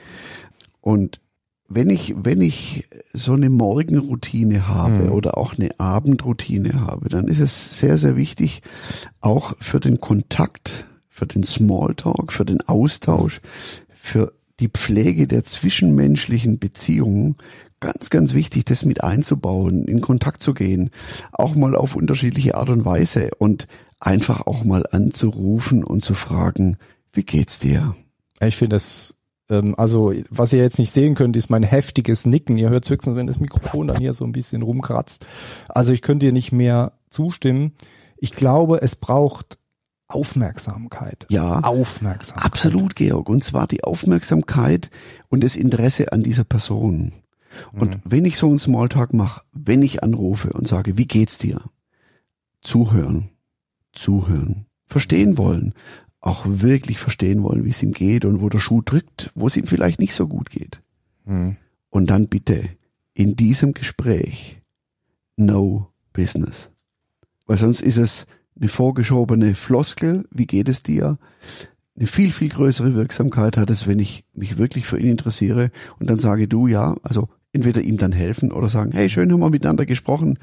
Und 0.80 1.20
wenn 1.68 1.88
ich, 1.88 2.14
wenn 2.16 2.40
ich 2.40 2.88
so 3.12 3.32
eine 3.32 3.48
Morgenroutine 3.48 4.68
habe 4.68 5.04
mhm. 5.04 5.12
oder 5.12 5.38
auch 5.38 5.56
eine 5.56 5.78
Abendroutine 5.80 6.80
habe, 6.80 7.08
dann 7.08 7.28
ist 7.28 7.40
es 7.40 7.78
sehr, 7.78 7.96
sehr 7.96 8.16
wichtig, 8.16 8.62
auch 9.20 9.54
für 9.60 9.80
den 9.80 10.00
Kontakt, 10.00 10.84
für 11.08 11.26
den 11.26 11.44
Smalltalk, 11.44 12.32
für 12.32 12.44
den 12.44 12.60
Austausch, 12.68 13.40
für 13.88 14.32
die 14.60 14.68
Pflege 14.68 15.26
der 15.26 15.44
zwischenmenschlichen 15.44 16.58
Beziehungen 16.58 17.36
ganz, 17.80 18.10
ganz 18.10 18.34
wichtig, 18.34 18.64
das 18.64 18.84
mit 18.84 19.02
einzubauen, 19.02 19.86
in 19.86 20.00
Kontakt 20.00 20.42
zu 20.42 20.54
gehen, 20.54 20.90
auch 21.32 21.54
mal 21.54 21.74
auf 21.74 21.96
unterschiedliche 21.96 22.54
Art 22.54 22.70
und 22.70 22.84
Weise 22.84 23.30
und 23.38 23.66
einfach 24.02 24.46
auch 24.46 24.64
mal 24.64 24.84
anzurufen 24.90 25.84
und 25.84 26.04
zu 26.04 26.14
fragen, 26.14 26.76
wie 27.12 27.22
geht's 27.22 27.58
dir? 27.58 27.94
Ich 28.40 28.56
finde 28.56 28.76
das, 28.76 29.14
ähm, 29.48 29.74
also 29.78 30.12
was 30.28 30.52
ihr 30.52 30.60
jetzt 30.60 30.78
nicht 30.78 30.90
sehen 30.90 31.14
könnt, 31.14 31.36
ist 31.36 31.50
mein 31.50 31.62
heftiges 31.62 32.26
Nicken. 32.26 32.58
Ihr 32.58 32.70
hört 32.70 32.88
höchstens, 32.88 33.14
wenn 33.16 33.28
das 33.28 33.38
Mikrofon 33.38 33.88
dann 33.88 33.98
hier 33.98 34.12
so 34.12 34.24
ein 34.24 34.32
bisschen 34.32 34.62
rumkratzt. 34.62 35.24
Also 35.68 35.92
ich 35.92 36.02
könnte 36.02 36.26
dir 36.26 36.32
nicht 36.32 36.52
mehr 36.52 36.92
zustimmen. 37.10 37.74
Ich 38.16 38.32
glaube, 38.32 38.82
es 38.82 38.96
braucht 38.96 39.58
Aufmerksamkeit. 40.08 41.26
Ja. 41.30 41.60
Aufmerksamkeit. 41.60 42.44
Absolut, 42.44 42.96
Georg. 42.96 43.28
Und 43.28 43.44
zwar 43.44 43.66
die 43.68 43.84
Aufmerksamkeit 43.84 44.90
und 45.28 45.44
das 45.44 45.56
Interesse 45.56 46.12
an 46.12 46.22
dieser 46.22 46.44
Person. 46.44 47.12
Und 47.72 47.96
mhm. 47.96 48.00
wenn 48.04 48.24
ich 48.24 48.36
so 48.36 48.48
einen 48.48 48.58
Smalltalk 48.58 49.12
mache, 49.14 49.42
wenn 49.52 49.82
ich 49.82 50.02
anrufe 50.02 50.52
und 50.52 50.66
sage, 50.66 50.98
wie 50.98 51.06
geht's 51.06 51.38
dir? 51.38 51.60
Zuhören, 52.62 53.31
zuhören, 53.92 54.66
verstehen 54.86 55.38
wollen, 55.38 55.74
auch 56.20 56.44
wirklich 56.46 56.98
verstehen 56.98 57.42
wollen, 57.42 57.64
wie 57.64 57.70
es 57.70 57.82
ihm 57.82 57.92
geht 57.92 58.24
und 58.24 58.40
wo 58.40 58.48
der 58.48 58.60
Schuh 58.60 58.80
drückt, 58.80 59.30
wo 59.34 59.46
es 59.46 59.56
ihm 59.56 59.66
vielleicht 59.66 60.00
nicht 60.00 60.14
so 60.14 60.28
gut 60.28 60.50
geht. 60.50 60.80
Mhm. 61.24 61.56
Und 61.90 62.10
dann 62.10 62.28
bitte 62.28 62.68
in 63.14 63.36
diesem 63.36 63.74
Gespräch 63.74 64.62
no 65.36 65.88
business. 66.12 66.70
Weil 67.46 67.58
sonst 67.58 67.80
ist 67.80 67.98
es 67.98 68.26
eine 68.58 68.68
vorgeschobene 68.68 69.54
Floskel, 69.54 70.26
wie 70.30 70.46
geht 70.46 70.68
es 70.68 70.82
dir? 70.82 71.18
Eine 71.96 72.06
viel, 72.06 72.32
viel 72.32 72.48
größere 72.48 72.94
Wirksamkeit 72.94 73.56
hat 73.56 73.70
es, 73.70 73.86
wenn 73.86 73.98
ich 73.98 74.24
mich 74.32 74.58
wirklich 74.58 74.86
für 74.86 74.98
ihn 74.98 75.10
interessiere 75.10 75.70
und 75.98 76.08
dann 76.08 76.18
sage 76.18 76.48
du, 76.48 76.66
ja, 76.66 76.94
also 77.02 77.28
entweder 77.52 77.82
ihm 77.82 77.98
dann 77.98 78.12
helfen 78.12 78.52
oder 78.52 78.68
sagen, 78.68 78.92
hey, 78.92 79.08
schön 79.08 79.30
haben 79.30 79.40
wir 79.40 79.50
miteinander 79.50 79.84
gesprochen. 79.84 80.38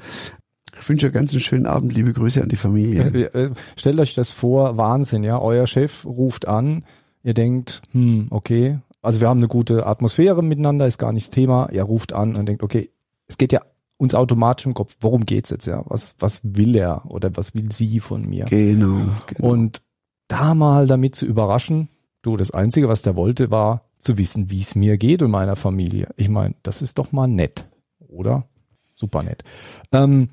Ich 0.80 0.88
wünsche 0.88 1.06
einen 1.06 1.14
ganz 1.14 1.34
schönen 1.42 1.66
Abend, 1.66 1.94
liebe 1.94 2.12
Grüße 2.12 2.42
an 2.42 2.48
die 2.48 2.56
Familie. 2.56 3.04
Äh, 3.34 3.50
stellt 3.76 3.98
euch 3.98 4.14
das 4.14 4.32
vor, 4.32 4.76
Wahnsinn, 4.76 5.22
ja. 5.22 5.40
Euer 5.40 5.66
Chef 5.66 6.04
ruft 6.04 6.48
an, 6.48 6.84
ihr 7.22 7.34
denkt, 7.34 7.82
hm, 7.92 8.26
okay, 8.30 8.78
also 9.02 9.20
wir 9.20 9.28
haben 9.28 9.38
eine 9.38 9.48
gute 9.48 9.86
Atmosphäre 9.86 10.42
miteinander, 10.42 10.86
ist 10.86 10.98
gar 10.98 11.12
nicht 11.12 11.28
das 11.28 11.30
Thema. 11.30 11.68
Er 11.70 11.84
ruft 11.84 12.12
an 12.12 12.36
und 12.36 12.46
denkt, 12.46 12.62
okay, 12.62 12.90
es 13.26 13.38
geht 13.38 13.52
ja 13.52 13.60
uns 13.98 14.14
automatisch 14.14 14.66
im 14.66 14.74
Kopf, 14.74 14.96
worum 15.00 15.26
geht's 15.26 15.50
jetzt, 15.50 15.66
ja? 15.66 15.84
Was, 15.86 16.14
was 16.18 16.40
will 16.42 16.74
er 16.74 17.04
oder 17.10 17.36
was 17.36 17.54
will 17.54 17.70
sie 17.70 18.00
von 18.00 18.26
mir? 18.28 18.46
Genau, 18.46 19.06
genau. 19.26 19.48
Und 19.50 19.82
da 20.28 20.54
mal 20.54 20.86
damit 20.86 21.14
zu 21.14 21.26
überraschen, 21.26 21.88
du, 22.22 22.36
das 22.36 22.50
Einzige, 22.50 22.88
was 22.88 23.02
der 23.02 23.16
wollte, 23.16 23.50
war, 23.50 23.82
zu 23.98 24.16
wissen, 24.16 24.50
wie 24.50 24.60
es 24.60 24.74
mir 24.74 24.96
geht 24.96 25.22
und 25.22 25.30
meiner 25.30 25.56
Familie. 25.56 26.08
Ich 26.16 26.30
meine, 26.30 26.54
das 26.62 26.80
ist 26.80 26.98
doch 26.98 27.12
mal 27.12 27.26
nett, 27.26 27.66
oder? 28.08 28.46
Super 28.94 29.22
nett. 29.22 29.44
Ähm, 29.92 30.28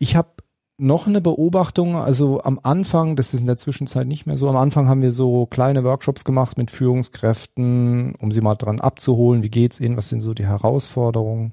ich 0.00 0.16
habe 0.16 0.30
noch 0.78 1.06
eine 1.06 1.20
Beobachtung, 1.20 1.94
also 1.94 2.42
am 2.42 2.58
Anfang, 2.62 3.14
das 3.14 3.34
ist 3.34 3.40
in 3.40 3.46
der 3.46 3.58
Zwischenzeit 3.58 4.08
nicht 4.08 4.26
mehr 4.26 4.38
so, 4.38 4.48
am 4.48 4.56
Anfang 4.56 4.88
haben 4.88 5.02
wir 5.02 5.12
so 5.12 5.44
kleine 5.44 5.84
Workshops 5.84 6.24
gemacht 6.24 6.56
mit 6.56 6.70
Führungskräften, 6.70 8.14
um 8.16 8.32
sie 8.32 8.40
mal 8.40 8.54
dran 8.54 8.80
abzuholen, 8.80 9.42
wie 9.42 9.50
geht's 9.50 9.78
ihnen, 9.78 9.98
was 9.98 10.08
sind 10.08 10.22
so 10.22 10.32
die 10.32 10.46
Herausforderungen. 10.46 11.52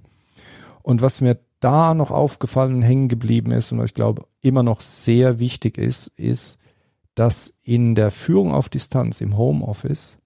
Und 0.82 1.02
was 1.02 1.20
mir 1.20 1.38
da 1.60 1.94
noch 1.94 2.10
aufgefallen, 2.10 2.82
hängen 2.82 3.10
geblieben 3.10 3.52
ist 3.52 3.74
und 3.74 3.80
was 3.80 3.90
ich 3.90 3.96
glaube 3.96 4.24
immer 4.42 4.64
noch 4.64 4.80
sehr 4.80 5.40
wichtig 5.40 5.78
ist, 5.78 6.08
ist, 6.08 6.58
dass 7.14 7.60
in 7.64 7.96
der 7.96 8.12
Führung 8.12 8.54
auf 8.54 8.70
Distanz 8.70 9.20
im 9.20 9.38
Homeoffice, 9.38 10.20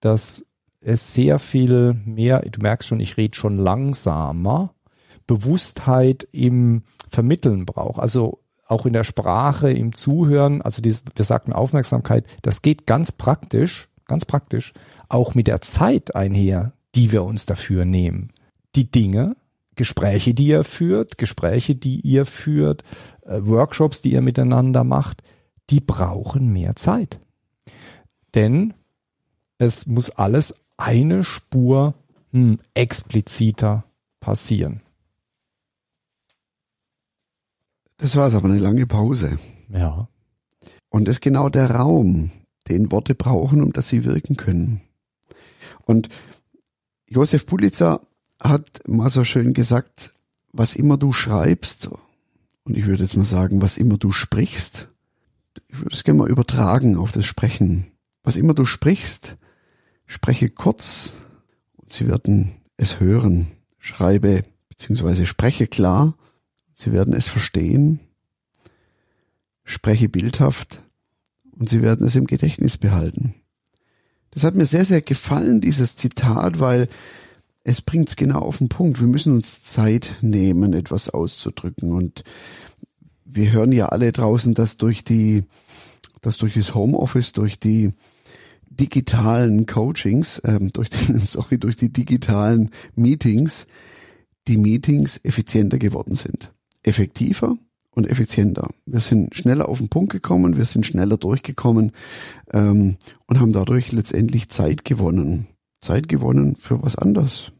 dass 0.00 0.44
es 0.80 1.14
sehr 1.14 1.38
viel 1.38 1.94
mehr, 2.04 2.40
du 2.40 2.60
merkst 2.60 2.88
schon, 2.88 2.98
ich 2.98 3.16
rede 3.16 3.36
schon 3.36 3.58
langsamer, 3.58 4.74
Bewusstheit 5.26 6.26
im 6.32 6.82
Vermitteln 7.14 7.64
braucht. 7.64 8.00
Also 8.00 8.40
auch 8.66 8.86
in 8.86 8.92
der 8.92 9.04
Sprache, 9.04 9.70
im 9.70 9.94
Zuhören, 9.94 10.62
also 10.62 10.82
die, 10.82 10.96
wir 11.14 11.24
sagten 11.24 11.52
Aufmerksamkeit, 11.52 12.26
das 12.42 12.62
geht 12.62 12.86
ganz 12.86 13.12
praktisch, 13.12 13.88
ganz 14.06 14.24
praktisch, 14.24 14.72
auch 15.08 15.34
mit 15.34 15.46
der 15.46 15.60
Zeit 15.60 16.14
einher, 16.14 16.72
die 16.94 17.12
wir 17.12 17.24
uns 17.24 17.46
dafür 17.46 17.84
nehmen. 17.84 18.32
Die 18.74 18.90
Dinge, 18.90 19.36
Gespräche, 19.76 20.34
die 20.34 20.46
ihr 20.46 20.64
führt, 20.64 21.18
Gespräche, 21.18 21.74
die 21.74 22.00
ihr 22.00 22.26
führt, 22.26 22.82
äh, 23.22 23.40
Workshops, 23.42 24.02
die 24.02 24.12
ihr 24.12 24.20
miteinander 24.20 24.84
macht, 24.84 25.22
die 25.70 25.80
brauchen 25.80 26.52
mehr 26.52 26.76
Zeit. 26.76 27.20
Denn 28.34 28.74
es 29.58 29.86
muss 29.86 30.10
alles 30.10 30.54
eine 30.76 31.24
Spur 31.24 31.94
hm, 32.32 32.58
expliziter 32.74 33.84
passieren. 34.20 34.83
Das 37.96 38.16
war 38.16 38.32
aber 38.32 38.48
eine 38.48 38.58
lange 38.58 38.86
Pause. 38.86 39.38
Ja. 39.68 40.08
Und 40.88 41.06
das 41.06 41.16
ist 41.16 41.20
genau 41.22 41.48
der 41.48 41.70
Raum, 41.70 42.30
den 42.68 42.90
Worte 42.92 43.14
brauchen, 43.14 43.62
um 43.62 43.72
dass 43.72 43.88
sie 43.88 44.04
wirken 44.04 44.36
können. 44.36 44.80
Und 45.84 46.08
Josef 47.08 47.46
Pulitzer 47.46 48.00
hat 48.40 48.86
mal 48.88 49.08
so 49.08 49.24
schön 49.24 49.52
gesagt, 49.52 50.12
was 50.52 50.74
immer 50.74 50.96
du 50.96 51.12
schreibst, 51.12 51.90
und 52.64 52.76
ich 52.76 52.86
würde 52.86 53.02
jetzt 53.02 53.16
mal 53.16 53.26
sagen, 53.26 53.60
was 53.60 53.76
immer 53.76 53.98
du 53.98 54.12
sprichst, 54.12 54.88
ich 55.68 55.78
würde 55.80 55.94
es 55.94 56.04
gerne 56.04 56.18
mal 56.18 56.30
übertragen 56.30 56.96
auf 56.96 57.12
das 57.12 57.26
Sprechen. 57.26 57.86
Was 58.22 58.36
immer 58.36 58.54
du 58.54 58.64
sprichst, 58.64 59.36
Spreche 60.06 60.50
kurz 60.50 61.14
und 61.76 61.92
Sie 61.92 62.08
werden 62.08 62.52
es 62.76 63.00
hören. 63.00 63.48
Schreibe 63.78 64.42
bzw. 64.68 65.24
spreche 65.26 65.66
klar. 65.66 66.16
Sie 66.74 66.92
werden 66.92 67.14
es 67.14 67.28
verstehen. 67.28 68.00
Spreche 69.64 70.08
bildhaft 70.08 70.82
und 71.52 71.68
Sie 71.68 71.80
werden 71.80 72.06
es 72.06 72.16
im 72.16 72.26
Gedächtnis 72.26 72.76
behalten. 72.76 73.34
Das 74.30 74.44
hat 74.44 74.56
mir 74.56 74.66
sehr, 74.66 74.84
sehr 74.84 75.00
gefallen, 75.00 75.60
dieses 75.60 75.96
Zitat, 75.96 76.58
weil 76.58 76.88
es 77.62 77.80
bringt 77.80 78.10
es 78.10 78.16
genau 78.16 78.40
auf 78.40 78.58
den 78.58 78.68
Punkt. 78.68 79.00
Wir 79.00 79.06
müssen 79.06 79.32
uns 79.32 79.62
Zeit 79.62 80.16
nehmen, 80.20 80.74
etwas 80.74 81.08
auszudrücken. 81.08 81.92
Und 81.92 82.24
wir 83.24 83.52
hören 83.52 83.72
ja 83.72 83.86
alle 83.86 84.12
draußen, 84.12 84.54
dass 84.54 84.76
durch 84.76 85.04
die, 85.04 85.44
dass 86.20 86.36
durch 86.36 86.54
das 86.54 86.74
Homeoffice, 86.74 87.32
durch 87.32 87.58
die 87.58 87.92
digitalen 88.68 89.66
Coachings, 89.66 90.42
ähm, 90.44 90.72
durch 90.72 90.90
die, 90.90 91.18
sorry, 91.18 91.58
durch 91.58 91.76
die 91.76 91.92
digitalen 91.92 92.70
Meetings, 92.96 93.66
die 94.46 94.58
Meetings 94.58 95.20
effizienter 95.22 95.78
geworden 95.78 96.16
sind. 96.16 96.52
Effektiver 96.84 97.56
und 97.90 98.08
effizienter. 98.08 98.68
Wir 98.86 99.00
sind 99.00 99.34
schneller 99.34 99.68
auf 99.68 99.78
den 99.78 99.88
Punkt 99.88 100.12
gekommen, 100.12 100.56
wir 100.56 100.64
sind 100.64 100.86
schneller 100.86 101.16
durchgekommen 101.16 101.92
ähm, 102.52 102.96
und 103.26 103.40
haben 103.40 103.52
dadurch 103.52 103.92
letztendlich 103.92 104.48
Zeit 104.48 104.84
gewonnen. 104.84 105.48
Zeit 105.80 106.08
gewonnen 106.08 106.56
für 106.56 106.82
was 106.82 106.96
anderes. 106.96 107.52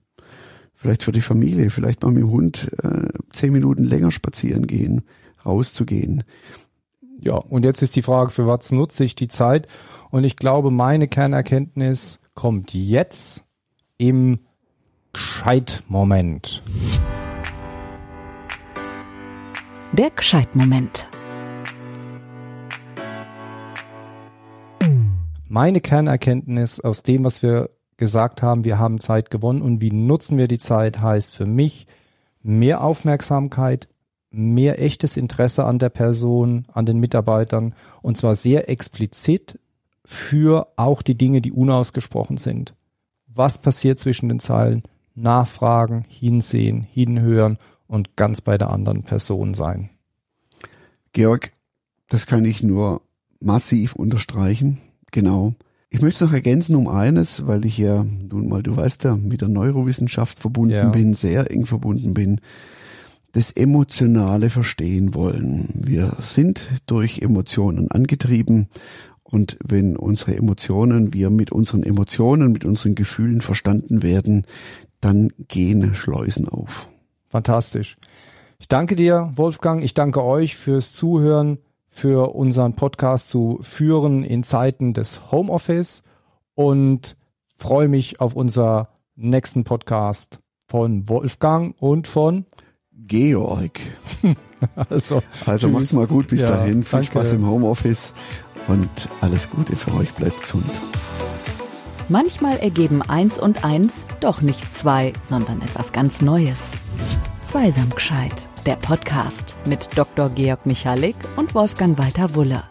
Vielleicht 0.75 1.03
für 1.03 1.13
die 1.13 1.21
Familie, 1.21 1.71
vielleicht 1.71 2.03
mal 2.03 2.13
mit 2.13 2.23
dem 2.23 2.31
Hund 2.31 2.71
äh, 2.83 3.09
zehn 3.33 3.53
Minuten 3.53 3.85
länger 3.85 4.11
spazieren 4.11 4.67
gehen, 4.67 5.03
rauszugehen. 5.45 6.25
Ja, 7.19 7.37
und 7.37 7.65
jetzt 7.65 7.81
ist 7.81 7.97
die 7.97 8.03
Frage, 8.03 8.31
für 8.31 8.47
was 8.47 8.71
nutze 8.71 9.05
ich 9.05 9.15
die 9.15 9.29
Zeit? 9.29 9.67
Und 10.11 10.25
ich 10.25 10.37
glaube, 10.37 10.71
meine 10.71 11.09
Kernerkenntnis 11.09 12.21
kommt 12.35 12.75
jetzt 12.75 13.45
im 13.97 14.37
Gescheitmoment. 15.13 16.63
Der 19.97 20.11
Gescheitmoment. 20.11 21.09
Meine 25.49 25.81
Kernerkenntnis 25.81 26.81
aus 26.81 27.05
dem, 27.05 27.23
was 27.23 27.45
wir 27.45 27.71
gesagt 27.97 28.43
haben, 28.43 28.65
wir 28.65 28.81
haben 28.81 28.99
Zeit 28.99 29.31
gewonnen 29.31 29.63
und 29.63 29.81
wie 29.81 29.93
nutzen 29.93 30.37
wir 30.37 30.49
die 30.49 30.59
Zeit, 30.59 31.01
heißt 31.01 31.33
für 31.33 31.47
mich 31.47 31.87
mehr 32.43 32.83
Aufmerksamkeit, 32.83 33.87
mehr 34.33 34.83
echtes 34.83 35.17
Interesse 35.17 35.65
an 35.65 35.79
der 35.79 35.91
Person, 35.91 36.67
an 36.73 36.87
den 36.87 36.99
Mitarbeitern 36.99 37.73
und 38.03 38.17
zwar 38.17 38.35
sehr 38.35 38.69
explizit 38.69 39.61
für 40.05 40.73
auch 40.75 41.03
die 41.03 41.17
Dinge, 41.17 41.41
die 41.41 41.53
unausgesprochen 41.53 42.37
sind. 42.37 42.75
Was 43.29 43.63
passiert 43.63 44.01
zwischen 44.01 44.29
den 44.29 44.41
Zeilen? 44.41 44.83
Nachfragen, 45.15 46.03
hinsehen, 46.09 46.83
hinhören 46.83 47.59
und 47.87 48.17
ganz 48.17 48.41
bei 48.41 48.59
der 48.59 48.71
anderen 48.71 49.03
Person 49.03 49.55
sein. 49.55 49.91
Georg, 51.13 51.53
das 52.09 52.27
kann 52.27 52.45
ich 52.45 52.63
nur 52.63 53.03
massiv 53.41 53.95
unterstreichen. 53.95 54.79
Genau. 55.13 55.55
Ich 55.91 56.03
möchte 56.03 56.25
noch 56.25 56.33
ergänzen 56.33 56.75
um 56.75 56.89
eines, 56.89 57.47
weil 57.47 57.65
ich 57.65 57.79
ja 57.79 58.05
nun 58.05 58.49
mal, 58.49 58.63
du 58.63 58.77
weißt 58.77 59.05
ja, 59.05 59.15
mit 59.15 59.43
der 59.43 59.49
Neurowissenschaft 59.49 60.41
verbunden 60.41 60.75
ja. 60.75 60.89
bin, 60.89 61.15
sehr 61.15 61.51
eng 61.53 61.67
verbunden 61.67 62.15
bin, 62.15 62.41
das 63.31 63.53
emotionale 63.53 64.51
Verstehen 64.51 65.15
wollen. 65.15 65.69
Wir 65.75 66.17
sind 66.21 66.69
durch 66.87 67.21
Emotionen 67.21 67.91
angetrieben 67.91 68.69
und 69.23 69.57
wenn 69.65 69.97
unsere 69.97 70.37
Emotionen, 70.37 71.13
wir 71.13 71.31
mit 71.31 71.53
unseren 71.53 71.83
Emotionen, 71.83 72.53
mit 72.53 72.65
unseren 72.65 72.95
Gefühlen 72.95 73.41
verstanden 73.41 74.03
werden, 74.03 74.47
dann 75.01 75.33
gehen 75.49 75.95
Schleusen 75.95 76.49
auf. 76.49 76.89
Fantastisch. 77.35 77.97
Ich 78.61 78.69
danke 78.69 78.95
dir, 78.95 79.33
Wolfgang. 79.35 79.83
Ich 79.83 79.93
danke 79.93 80.23
euch 80.23 80.55
fürs 80.55 80.93
Zuhören, 80.93 81.59
für 81.89 82.33
unseren 82.33 82.75
Podcast 82.75 83.29
zu 83.29 83.59
führen 83.61 84.23
in 84.23 84.45
Zeiten 84.45 84.95
des 84.95 85.33
Homeoffice 85.33 86.05
und 86.55 87.17
freue 87.57 87.89
mich 87.89 88.21
auf 88.21 88.37
unser 88.37 88.91
nächsten 89.17 89.65
Podcast 89.65 90.39
von 90.69 91.09
Wolfgang 91.09 91.75
und 91.81 92.07
von 92.07 92.47
Georg. 92.93 93.81
also, 94.89 95.21
also 95.45 95.69
macht's 95.71 95.93
mal 95.93 96.07
gut 96.07 96.29
bis 96.29 96.43
ja, 96.43 96.51
dahin. 96.51 96.85
Viel 96.85 97.01
danke. 97.01 97.07
Spaß 97.07 97.33
im 97.33 97.49
Homeoffice 97.49 98.15
und 98.69 99.09
alles 99.21 99.51
Gute 99.51 99.75
für 99.75 99.93
euch. 99.95 100.13
Bleibt 100.13 100.41
gesund. 100.41 100.71
Manchmal 102.09 102.59
ergeben 102.59 103.03
eins 103.03 103.41
und 103.41 103.65
eins 103.65 104.07
doch 104.21 104.41
nicht 104.41 104.73
zwei, 104.73 105.15
sondern 105.25 105.61
etwas 105.63 105.91
ganz 105.91 106.23
Neues. 106.23 106.61
Zweisam 107.45 107.91
gescheit, 107.91 108.49
der 108.65 108.77
Podcast 108.77 109.55
mit 109.67 109.99
Dr. 109.99 110.31
Georg 110.31 110.65
Michalik 110.65 111.15
und 111.37 111.55
Wolfgang 111.55 111.97
Walter 111.99 112.35
Wulle. 112.35 112.65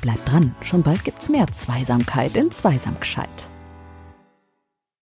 Bleibt 0.00 0.32
dran, 0.32 0.54
schon 0.62 0.82
bald 0.82 1.04
gibt's 1.04 1.28
mehr 1.28 1.46
Zweisamkeit 1.48 2.34
in 2.34 2.50
Zweisam 2.50 2.98
gescheit. 2.98 3.28